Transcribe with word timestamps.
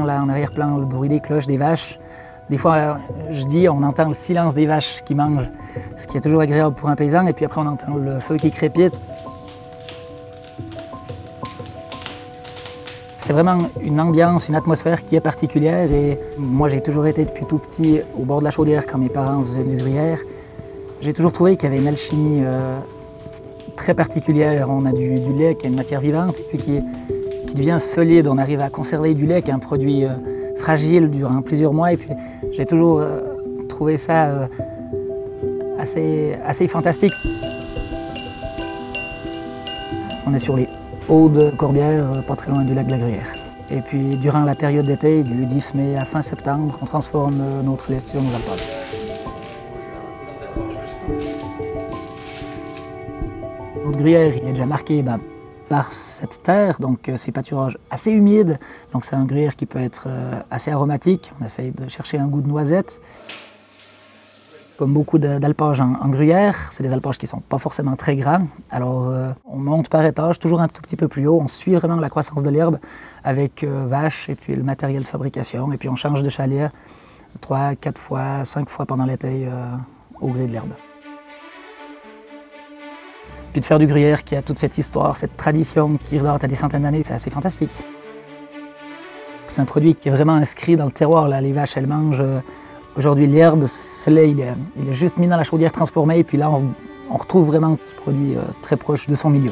Là 0.00 0.20
en 0.22 0.28
arrière-plan 0.28 0.78
le 0.78 0.86
bruit 0.86 1.08
des 1.08 1.20
cloches, 1.20 1.46
des 1.46 1.58
vaches. 1.58 1.98
Des 2.48 2.56
fois, 2.56 2.98
je 3.30 3.44
dis, 3.44 3.68
on 3.68 3.82
entend 3.82 4.08
le 4.08 4.14
silence 4.14 4.54
des 4.54 4.66
vaches 4.66 5.02
qui 5.04 5.14
mangent, 5.14 5.48
ce 5.96 6.06
qui 6.06 6.16
est 6.16 6.20
toujours 6.20 6.40
agréable 6.40 6.74
pour 6.74 6.88
un 6.88 6.96
paysan. 6.96 7.26
Et 7.26 7.32
puis 7.32 7.44
après, 7.44 7.60
on 7.60 7.66
entend 7.66 7.94
le 7.94 8.18
feu 8.18 8.36
qui 8.36 8.50
crépite. 8.50 9.00
C'est 13.16 13.32
vraiment 13.32 13.58
une 13.80 14.00
ambiance, 14.00 14.48
une 14.48 14.56
atmosphère 14.56 15.04
qui 15.04 15.14
est 15.14 15.20
particulière. 15.20 15.90
Et 15.92 16.18
moi, 16.38 16.68
j'ai 16.68 16.80
toujours 16.80 17.06
été 17.06 17.24
depuis 17.24 17.46
tout 17.46 17.58
petit 17.58 18.00
au 18.18 18.24
bord 18.24 18.40
de 18.40 18.44
la 18.44 18.50
chaudière 18.50 18.84
quand 18.86 18.98
mes 18.98 19.08
parents 19.08 19.42
faisaient 19.42 19.64
du 19.64 19.76
gruyère. 19.76 20.18
J'ai 21.00 21.12
toujours 21.12 21.32
trouvé 21.32 21.56
qu'il 21.56 21.68
y 21.68 21.72
avait 21.72 21.80
une 21.80 21.88
alchimie 21.88 22.42
euh, 22.44 22.78
très 23.76 23.94
particulière. 23.94 24.68
On 24.70 24.84
a 24.86 24.92
du, 24.92 25.14
lait 25.36 25.54
qui 25.54 25.66
est 25.66 25.68
une 25.68 25.76
matière 25.76 26.00
vivante 26.00 26.38
et 26.38 26.42
puis 26.42 26.58
qui, 26.58 26.80
qui, 27.46 27.54
devient 27.54 27.78
solide. 27.78 28.28
On 28.28 28.38
arrive 28.38 28.60
à 28.60 28.70
conserver 28.70 29.14
du 29.14 29.26
lait 29.26 29.42
qui 29.42 29.50
est 29.50 29.54
un 29.54 29.58
produit 29.58 30.04
euh, 30.04 30.10
fragile 30.56 31.10
durant 31.10 31.42
plusieurs 31.42 31.72
mois. 31.72 31.92
Et 31.92 31.96
puis 31.96 32.10
j'ai 32.52 32.66
toujours 32.66 33.00
euh, 33.00 33.20
trouvé 33.68 33.96
ça 33.96 34.26
euh, 34.26 34.46
assez, 35.78 36.36
assez 36.44 36.68
fantastique. 36.68 37.12
On 40.26 40.34
est 40.34 40.38
sur 40.38 40.56
les 40.56 40.66
hauts 41.08 41.28
de 41.28 41.50
Corbière, 41.50 42.04
pas 42.26 42.36
très 42.36 42.50
loin 42.50 42.64
du 42.64 42.74
lac 42.74 42.86
de 42.86 42.92
la 42.92 42.98
Gruyère. 42.98 43.32
Et 43.70 43.80
puis 43.80 44.10
durant 44.18 44.44
la 44.44 44.54
période 44.54 44.86
d'été, 44.86 45.22
du 45.22 45.46
10 45.46 45.74
mai 45.74 45.94
à 45.96 46.04
fin 46.04 46.22
septembre, 46.22 46.76
on 46.80 46.84
transforme 46.84 47.42
notre 47.64 47.90
lait 47.90 48.00
sur 48.00 48.22
nos 48.22 48.34
alpages. 48.34 48.82
Notre 53.84 53.98
gruyère, 53.98 54.32
il 54.36 54.48
est 54.48 54.52
déjà 54.52 54.66
marqué 54.66 55.02
ben, 55.02 55.18
par 55.72 55.90
cette 55.90 56.42
terre, 56.42 56.80
donc 56.80 57.10
c'est 57.16 57.32
pâturages 57.32 57.78
assez 57.90 58.10
humides, 58.10 58.58
donc 58.92 59.06
c'est 59.06 59.16
un 59.16 59.24
gruyère 59.24 59.56
qui 59.56 59.64
peut 59.64 59.78
être 59.78 60.06
assez 60.50 60.70
aromatique. 60.70 61.32
On 61.40 61.44
essaye 61.46 61.70
de 61.70 61.88
chercher 61.88 62.18
un 62.18 62.26
goût 62.26 62.42
de 62.42 62.46
noisette. 62.46 63.00
Comme 64.76 64.92
beaucoup 64.92 65.18
d'alpages 65.18 65.80
en, 65.80 66.08
gruyère, 66.10 66.54
c'est 66.72 66.82
des 66.82 66.92
alpages 66.92 67.16
qui 67.16 67.24
ne 67.24 67.30
sont 67.30 67.40
pas 67.40 67.56
forcément 67.56 67.96
très 67.96 68.16
grands. 68.16 68.48
Alors 68.70 69.08
euh, 69.08 69.32
on 69.46 69.56
monte 69.56 69.88
par 69.88 70.04
étage, 70.04 70.38
toujours 70.38 70.60
un 70.60 70.68
tout 70.68 70.82
petit 70.82 70.96
peu 70.96 71.08
plus 71.08 71.26
haut. 71.26 71.40
On 71.40 71.48
suit 71.48 71.74
vraiment 71.74 71.96
la 71.96 72.10
croissance 72.10 72.42
de 72.42 72.50
l'herbe 72.50 72.78
avec 73.24 73.64
euh, 73.64 73.86
vaches 73.86 74.28
et 74.28 74.34
puis 74.34 74.54
le 74.54 74.64
matériel 74.64 75.04
de 75.04 75.08
fabrication. 75.08 75.72
Et 75.72 75.78
puis 75.78 75.88
on 75.88 75.96
change 75.96 76.22
de 76.22 76.28
chalier 76.28 76.68
trois, 77.40 77.76
quatre 77.76 78.00
fois, 78.00 78.44
cinq 78.44 78.68
fois 78.68 78.84
pendant 78.84 79.06
l'été 79.06 79.46
euh, 79.46 79.74
au 80.20 80.28
gré 80.28 80.46
de 80.46 80.52
l'herbe. 80.52 80.72
Puis 83.52 83.60
de 83.60 83.66
faire 83.66 83.78
du 83.78 83.86
gruyère 83.86 84.24
qui 84.24 84.34
a 84.34 84.42
toute 84.42 84.58
cette 84.58 84.78
histoire, 84.78 85.16
cette 85.16 85.36
tradition 85.36 85.96
qui 85.96 86.18
remonte 86.18 86.42
à 86.42 86.48
des 86.48 86.54
centaines 86.54 86.82
d'années, 86.82 87.02
c'est 87.04 87.12
assez 87.12 87.30
fantastique. 87.30 87.84
C'est 89.46 89.60
un 89.60 89.66
produit 89.66 89.94
qui 89.94 90.08
est 90.08 90.12
vraiment 90.12 90.34
inscrit 90.34 90.76
dans 90.76 90.86
le 90.86 90.90
terroir. 90.90 91.28
Là. 91.28 91.40
Les 91.40 91.52
vaches, 91.52 91.76
elles 91.76 91.86
mangent 91.86 92.24
Aujourd'hui, 92.94 93.26
l'herbe, 93.26 93.64
ce 93.64 94.10
lait, 94.10 94.30
il 94.30 94.40
est, 94.40 94.92
juste 94.92 95.16
mis 95.16 95.26
dans 95.26 95.38
la 95.38 95.44
chaudière 95.44 95.72
transformée, 95.72 96.18
et 96.18 96.24
puis 96.24 96.36
là, 96.36 96.50
on, 96.50 96.74
on 97.10 97.16
retrouve 97.16 97.46
vraiment 97.46 97.78
ce 97.86 97.94
produit 97.94 98.36
euh, 98.36 98.42
très 98.60 98.76
proche 98.76 99.06
de 99.06 99.14
son 99.14 99.30
milieu. 99.30 99.50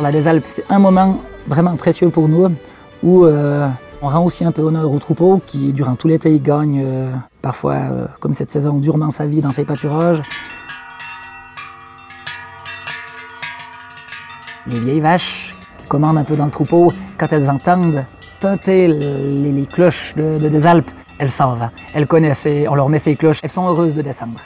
La 0.00 0.10
des 0.10 0.26
Alpes, 0.26 0.46
c'est 0.46 0.64
un 0.68 0.80
moment 0.80 1.20
vraiment 1.46 1.76
précieux 1.76 2.08
pour 2.08 2.28
nous, 2.28 2.48
où 3.04 3.24
euh, 3.24 3.68
on 4.04 4.08
rend 4.08 4.22
aussi 4.22 4.44
un 4.44 4.52
peu 4.52 4.60
honneur 4.60 4.92
au 4.92 4.98
troupeau, 4.98 5.40
qui 5.46 5.72
durant 5.72 5.96
tout 5.96 6.08
l'été, 6.08 6.38
gagne 6.38 6.82
euh, 6.84 7.10
parfois, 7.40 7.74
euh, 7.74 8.06
comme 8.20 8.34
cette 8.34 8.50
saison, 8.50 8.78
durement 8.78 9.08
sa 9.08 9.26
vie 9.26 9.40
dans 9.40 9.52
ses 9.52 9.64
pâturages. 9.64 10.20
les 14.66 14.80
vieilles 14.80 15.00
vaches 15.00 15.54
qui 15.76 15.86
commandent 15.86 16.16
un 16.16 16.24
peu 16.24 16.36
dans 16.36 16.46
le 16.46 16.50
troupeau, 16.50 16.90
quand 17.18 17.30
elles 17.34 17.50
entendent 17.50 18.06
teinter 18.40 18.88
les, 18.88 19.66
cloches 19.66 20.14
de, 20.14 20.38
de, 20.38 20.48
des 20.48 20.66
Alpes, 20.66 20.90
elles 21.18 21.30
savent, 21.30 21.68
elles 21.94 22.06
connaissent, 22.06 22.46
et 22.46 22.66
on 22.66 22.74
leur 22.74 22.88
met 22.88 22.98
ces 22.98 23.14
cloches, 23.14 23.40
elles 23.42 23.50
sont 23.50 23.66
heureuses 23.66 23.92
de 23.92 24.00
descendre. 24.00 24.40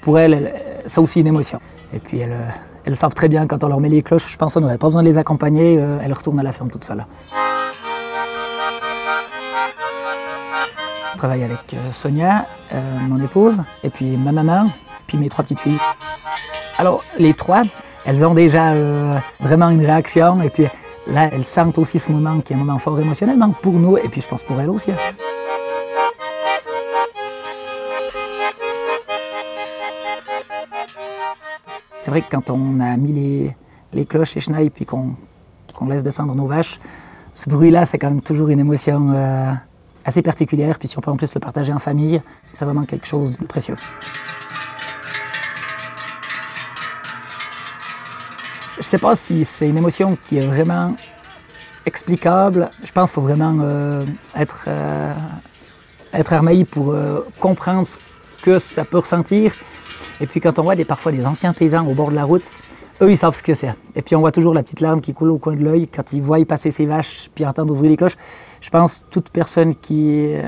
Pour 0.00 0.18
elles, 0.18 0.52
c'est 0.86 1.00
aussi 1.00 1.20
une 1.20 1.28
émotion. 1.28 1.60
Et 1.94 2.00
puis 2.00 2.18
elles, 2.18 2.36
elles, 2.84 2.96
savent 2.96 3.14
très 3.14 3.28
bien 3.28 3.46
quand 3.46 3.62
on 3.62 3.68
leur 3.68 3.78
met 3.78 3.88
les 3.88 4.02
cloches, 4.02 4.28
je 4.28 4.36
pense 4.36 4.54
qu'on 4.54 4.60
n'aurait 4.60 4.78
pas 4.78 4.88
besoin 4.88 5.02
de 5.02 5.08
les 5.08 5.18
accompagner, 5.18 5.74
elles 5.74 6.12
retournent 6.12 6.40
à 6.40 6.44
la 6.44 6.52
ferme 6.52 6.70
toutes 6.70 6.84
seules. 6.84 7.06
Travaille 11.20 11.44
avec 11.44 11.76
Sonia, 11.92 12.46
euh, 12.72 12.80
mon 13.06 13.22
épouse, 13.22 13.58
et 13.84 13.90
puis 13.90 14.16
ma 14.16 14.32
maman, 14.32 14.70
puis 15.06 15.18
mes 15.18 15.28
trois 15.28 15.44
petites 15.44 15.60
filles. 15.60 15.78
Alors 16.78 17.04
les 17.18 17.34
trois, 17.34 17.64
elles 18.06 18.24
ont 18.24 18.32
déjà 18.32 18.72
euh, 18.72 19.18
vraiment 19.38 19.68
une 19.68 19.84
réaction 19.84 20.40
et 20.40 20.48
puis 20.48 20.64
là, 21.06 21.28
elles 21.30 21.44
sentent 21.44 21.76
aussi 21.76 21.98
ce 21.98 22.10
moment 22.10 22.40
qui 22.40 22.54
est 22.54 22.56
un 22.56 22.58
moment 22.60 22.78
fort 22.78 22.98
émotionnellement 22.98 23.50
pour 23.50 23.74
nous 23.74 23.98
et 23.98 24.08
puis 24.08 24.22
je 24.22 24.28
pense 24.28 24.42
pour 24.42 24.58
elles 24.58 24.70
aussi. 24.70 24.92
C'est 31.98 32.10
vrai 32.10 32.22
que 32.22 32.30
quand 32.30 32.48
on 32.48 32.80
a 32.80 32.96
mis 32.96 33.12
les, 33.12 33.56
les 33.92 34.06
cloches 34.06 34.38
et 34.38 34.40
chenilles 34.40 34.70
puis 34.70 34.86
qu'on 34.86 35.16
qu 35.76 35.86
laisse 35.86 36.02
descendre 36.02 36.34
nos 36.34 36.46
vaches, 36.46 36.78
ce 37.34 37.50
bruit-là, 37.50 37.84
c'est 37.84 37.98
quand 37.98 38.08
même 38.08 38.22
toujours 38.22 38.48
une 38.48 38.60
émotion 38.60 39.12
euh, 39.14 39.52
assez 40.10 40.22
particulière. 40.22 40.78
Puis 40.78 40.88
si 40.88 40.98
on 40.98 41.00
peut 41.00 41.10
en 41.10 41.16
plus 41.16 41.32
le 41.34 41.40
partager 41.40 41.72
en 41.72 41.78
famille, 41.78 42.20
c'est 42.52 42.64
vraiment 42.64 42.84
quelque 42.84 43.06
chose 43.06 43.32
de 43.36 43.46
précieux. 43.46 43.76
Je 48.74 48.78
ne 48.78 48.82
sais 48.82 48.98
pas 48.98 49.14
si 49.14 49.44
c'est 49.44 49.68
une 49.68 49.78
émotion 49.78 50.16
qui 50.22 50.38
est 50.38 50.46
vraiment 50.46 50.96
explicable. 51.86 52.70
Je 52.82 52.92
pense 52.92 53.10
qu'il 53.10 53.14
faut 53.16 53.20
vraiment 53.20 53.56
euh, 53.60 54.04
être, 54.34 54.64
euh, 54.68 55.12
être 56.12 56.32
armaï 56.32 56.64
pour 56.64 56.92
euh, 56.92 57.20
comprendre 57.38 57.86
ce 57.86 57.98
que 58.42 58.58
ça 58.58 58.84
peut 58.84 58.98
ressentir. 58.98 59.54
Et 60.20 60.26
puis 60.26 60.40
quand 60.40 60.58
on 60.58 60.62
voit 60.62 60.76
des, 60.76 60.84
parfois 60.84 61.12
des 61.12 61.24
anciens 61.24 61.52
paysans 61.52 61.86
au 61.86 61.94
bord 61.94 62.10
de 62.10 62.16
la 62.16 62.24
route, 62.24 62.58
eux, 63.02 63.10
ils 63.10 63.16
savent 63.16 63.34
ce 63.34 63.42
que 63.42 63.54
c'est. 63.54 63.74
Et 63.94 64.02
puis 64.02 64.16
on 64.16 64.20
voit 64.20 64.32
toujours 64.32 64.54
la 64.54 64.62
petite 64.62 64.80
larme 64.80 65.00
qui 65.00 65.14
coule 65.14 65.30
au 65.30 65.38
coin 65.38 65.54
de 65.54 65.62
l'œil 65.62 65.88
quand 65.88 66.12
ils 66.12 66.22
voient 66.22 66.44
passer 66.44 66.70
ces 66.70 66.86
vaches, 66.86 67.30
puis 67.34 67.46
entendent 67.46 67.70
ouvrir 67.70 67.90
les 67.90 67.96
cloches. 67.96 68.16
Je 68.60 68.70
pense 68.70 69.04
toute 69.10 69.30
personne 69.30 69.74
qui 69.74 70.10
est 70.10 70.44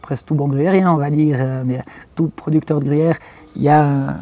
presque 0.00 0.26
tout 0.26 0.34
bon 0.34 0.48
gruyérien, 0.48 0.92
on 0.92 0.96
va 0.96 1.10
dire, 1.10 1.38
mais 1.64 1.82
tout 2.14 2.28
producteur 2.28 2.80
de 2.80 2.84
gruyère, 2.84 3.16
il 3.56 3.62
y 3.62 3.68
a 3.68 4.16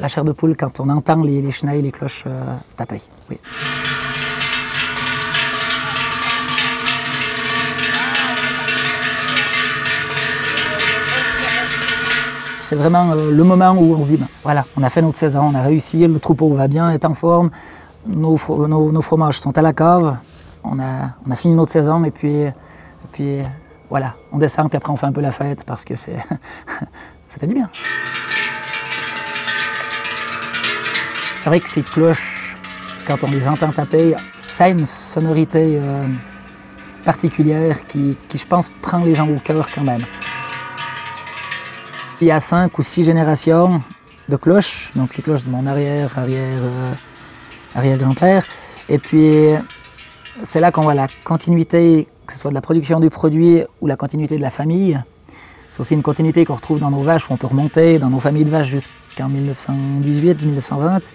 la 0.00 0.08
chair 0.08 0.24
de 0.24 0.32
poule 0.32 0.56
quand 0.56 0.80
on 0.80 0.88
entend 0.88 1.22
les, 1.22 1.42
les 1.42 1.50
chenilles, 1.50 1.82
les 1.82 1.92
cloches 1.92 2.24
euh, 2.26 2.54
taper. 2.76 3.00
C'est 12.68 12.76
vraiment 12.76 13.12
euh, 13.12 13.30
le 13.30 13.44
moment 13.44 13.70
où 13.70 13.94
on 13.94 14.02
se 14.02 14.08
dit, 14.08 14.18
ben, 14.18 14.28
voilà, 14.42 14.66
on 14.76 14.82
a 14.82 14.90
fait 14.90 15.00
notre 15.00 15.16
saison, 15.16 15.40
on 15.40 15.54
a 15.54 15.62
réussi, 15.62 16.06
le 16.06 16.18
troupeau 16.18 16.52
va 16.52 16.68
bien, 16.68 16.90
est 16.90 17.06
en 17.06 17.14
forme, 17.14 17.48
nos, 18.06 18.38
nos, 18.68 18.92
nos 18.92 19.00
fromages 19.00 19.40
sont 19.40 19.56
à 19.56 19.62
la 19.62 19.72
cave, 19.72 20.18
on 20.62 20.78
a, 20.78 21.14
on 21.26 21.30
a, 21.30 21.34
fini 21.34 21.54
notre 21.54 21.72
saison 21.72 22.04
et 22.04 22.10
puis, 22.10 22.42
et 22.42 22.52
puis 23.10 23.38
voilà, 23.88 24.16
on 24.32 24.36
descend, 24.36 24.68
puis 24.68 24.76
après 24.76 24.92
on 24.92 24.96
fait 24.96 25.06
un 25.06 25.12
peu 25.12 25.22
la 25.22 25.32
fête 25.32 25.64
parce 25.64 25.82
que 25.82 25.96
c'est 25.96 26.18
ça 27.26 27.38
fait 27.40 27.46
du 27.46 27.54
bien. 27.54 27.70
C'est 31.40 31.48
vrai 31.48 31.60
que 31.60 31.70
ces 31.70 31.80
cloches, 31.80 32.54
quand 33.06 33.16
on 33.24 33.30
les 33.30 33.48
entend 33.48 33.72
taper, 33.72 34.14
ça 34.46 34.64
a 34.64 34.68
une 34.68 34.84
sonorité 34.84 35.78
euh, 35.80 36.04
particulière 37.06 37.86
qui, 37.86 38.18
qui, 38.28 38.36
je 38.36 38.46
pense, 38.46 38.68
prend 38.82 38.98
les 38.98 39.14
gens 39.14 39.26
au 39.26 39.38
cœur 39.38 39.66
quand 39.74 39.84
même. 39.84 40.02
Il 42.20 42.26
y 42.26 42.32
a 42.32 42.40
cinq 42.40 42.78
ou 42.78 42.82
six 42.82 43.04
générations 43.04 43.80
de 44.28 44.34
cloches, 44.34 44.90
donc 44.96 45.16
les 45.16 45.22
cloches 45.22 45.44
de 45.44 45.50
mon 45.50 45.66
arrière, 45.66 46.18
arrière, 46.18 46.58
euh, 46.60 46.92
arrière-grand-père. 47.76 48.44
Et 48.88 48.98
puis, 48.98 49.50
c'est 50.42 50.58
là 50.58 50.72
qu'on 50.72 50.82
voit 50.82 50.94
la 50.94 51.06
continuité, 51.22 52.08
que 52.26 52.32
ce 52.32 52.40
soit 52.40 52.50
de 52.50 52.56
la 52.56 52.60
production 52.60 52.98
du 52.98 53.08
produit 53.08 53.62
ou 53.80 53.86
la 53.86 53.94
continuité 53.94 54.36
de 54.36 54.42
la 54.42 54.50
famille. 54.50 55.00
C'est 55.68 55.80
aussi 55.80 55.94
une 55.94 56.02
continuité 56.02 56.44
qu'on 56.44 56.56
retrouve 56.56 56.80
dans 56.80 56.90
nos 56.90 57.02
vaches, 57.02 57.30
où 57.30 57.34
on 57.34 57.36
peut 57.36 57.46
remonter 57.46 58.00
dans 58.00 58.10
nos 58.10 58.18
familles 58.18 58.44
de 58.44 58.50
vaches 58.50 58.66
jusqu'en 58.66 59.28
1918-1920. 59.28 61.12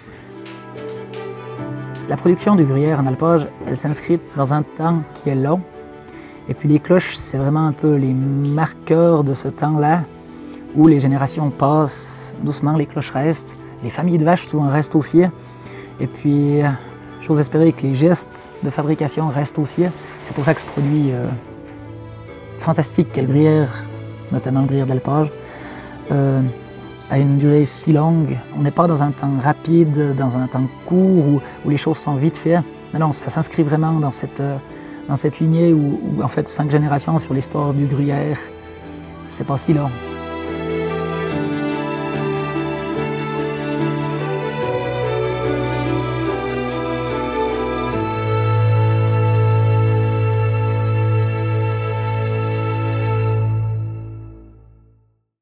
La 2.08 2.16
production 2.16 2.56
du 2.56 2.64
gruyère 2.64 2.98
en 2.98 3.06
alpage, 3.06 3.46
elle 3.66 3.76
s'inscrit 3.76 4.20
dans 4.36 4.54
un 4.54 4.62
temps 4.62 5.02
qui 5.12 5.28
est 5.28 5.34
long. 5.34 5.60
Et 6.48 6.54
puis 6.54 6.66
les 6.66 6.78
cloches, 6.78 7.14
c'est 7.16 7.36
vraiment 7.36 7.66
un 7.66 7.72
peu 7.72 7.96
les 7.96 8.14
marqueurs 8.14 9.22
de 9.22 9.34
ce 9.34 9.48
temps-là, 9.48 10.04
où 10.74 10.86
les 10.86 11.00
générations 11.00 11.50
passent 11.50 12.34
doucement, 12.42 12.76
les 12.76 12.86
cloches 12.86 13.10
restent, 13.10 13.56
les 13.82 13.90
familles 13.90 14.18
de 14.18 14.24
vaches 14.24 14.46
souvent 14.46 14.68
restent 14.68 14.96
aussi. 14.96 15.22
Et 16.00 16.06
puis, 16.06 16.60
j'ose 17.20 17.40
espérer 17.40 17.72
que 17.72 17.82
les 17.82 17.94
gestes 17.94 18.50
de 18.62 18.70
fabrication 18.70 19.28
restent 19.28 19.58
aussi. 19.58 19.84
C'est 20.24 20.34
pour 20.34 20.44
ça 20.44 20.54
que 20.54 20.60
ce 20.60 20.66
produit 20.66 21.12
euh, 21.12 21.26
fantastique 22.58 23.12
qu'est 23.12 23.22
le 23.22 23.28
gruyère, 23.28 23.84
notamment 24.32 24.62
le 24.62 24.66
gruyère 24.66 24.86
d'alpage, 24.86 25.30
euh, 26.10 26.40
à 27.10 27.18
une 27.18 27.38
durée 27.38 27.64
si 27.64 27.92
longue. 27.92 28.36
On 28.58 28.62
n'est 28.62 28.70
pas 28.70 28.86
dans 28.86 29.02
un 29.02 29.12
temps 29.12 29.38
rapide, 29.42 30.14
dans 30.16 30.36
un 30.36 30.46
temps 30.46 30.66
court 30.86 31.40
où, 31.64 31.68
les 31.68 31.76
choses 31.76 31.98
sont 31.98 32.14
vite 32.14 32.36
faites. 32.36 32.64
Non, 32.98 33.12
ça 33.12 33.28
s'inscrit 33.28 33.62
vraiment 33.62 33.92
dans 33.94 34.10
cette, 34.10 34.40
euh, 34.40 34.56
dans 35.08 35.16
cette 35.16 35.38
lignée 35.38 35.72
où, 35.72 36.00
où, 36.02 36.22
en 36.22 36.28
fait, 36.28 36.48
cinq 36.48 36.70
générations 36.70 37.18
sur 37.18 37.34
l'histoire 37.34 37.74
du 37.74 37.86
gruyère, 37.86 38.38
c'est 39.26 39.46
pas 39.46 39.56
si 39.56 39.72
long. 39.72 39.90